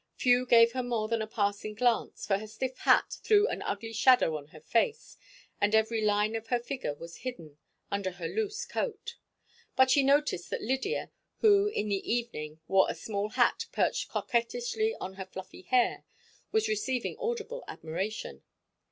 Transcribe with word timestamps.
Few 0.15 0.47
gave 0.47 0.71
her 0.71 0.81
more 0.81 1.07
than 1.07 1.21
a 1.21 1.27
passing 1.27 1.75
glance, 1.75 2.25
for 2.25 2.39
her 2.39 2.47
stiff 2.47 2.75
hat 2.79 3.17
threw 3.21 3.47
an 3.47 3.61
ugly 3.61 3.93
shadow 3.93 4.35
on 4.35 4.47
her 4.47 4.59
face 4.59 5.15
and 5.61 5.75
every 5.75 6.01
line 6.03 6.35
of 6.35 6.47
her 6.47 6.57
figure 6.59 6.95
was 6.95 7.17
hidden 7.17 7.59
under 7.91 8.09
her 8.13 8.27
loose 8.27 8.65
coat. 8.65 9.17
But 9.75 9.91
she 9.91 10.01
noted 10.01 10.41
that 10.49 10.63
Lydia, 10.63 11.11
who 11.41 11.67
in 11.67 11.87
the 11.87 12.11
evening 12.11 12.59
wore 12.67 12.87
a 12.89 12.95
small 12.95 13.29
hat 13.29 13.67
perched 13.71 14.09
coquettishly 14.09 14.95
on 14.99 15.13
her 15.21 15.25
fluffy 15.27 15.61
hair, 15.61 16.03
was 16.51 16.67
receiving 16.67 17.15
audible 17.19 17.63
admiration. 17.67 18.41